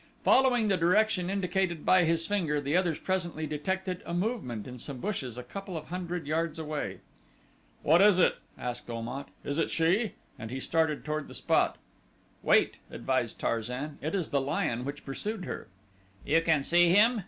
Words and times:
Following 0.23 0.67
the 0.67 0.77
direction 0.77 1.29
indicated 1.29 1.85
by 1.85 2.05
his 2.05 2.25
finger, 2.25 2.59
the 2.59 2.75
others 2.75 2.97
presently 2.97 3.45
detected 3.45 4.01
a 4.03 4.15
movement 4.15 4.65
in 4.65 4.79
some 4.79 4.97
bushes 4.97 5.37
a 5.37 5.43
couple 5.43 5.77
of 5.77 5.89
hundred 5.89 6.25
yards 6.25 6.57
away. 6.57 7.01
"What 7.83 8.01
is 8.01 8.17
it?" 8.17 8.37
asked 8.57 8.89
Om 8.89 9.07
at. 9.07 9.27
"It 9.43 9.59
is 9.59 9.69
she?" 9.71 10.13
and 10.39 10.49
he 10.49 10.59
started 10.59 11.05
toward 11.05 11.27
the 11.27 11.35
spot. 11.35 11.77
"Wait," 12.41 12.77
advised 12.89 13.37
Tarzan. 13.37 13.99
"It 14.01 14.15
is 14.15 14.29
the 14.31 14.41
lion 14.41 14.85
which 14.85 15.05
pursued 15.05 15.45
her." 15.45 15.67
"You 16.25 16.41
can 16.41 16.63
see 16.63 16.89
him?" 16.89 17.19